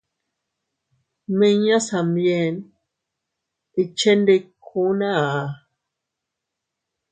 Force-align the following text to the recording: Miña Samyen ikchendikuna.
Miña 1.37 1.77
Samyen 1.87 2.55
ikchendikuna. 3.81 5.11